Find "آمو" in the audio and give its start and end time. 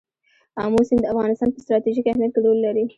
0.63-0.81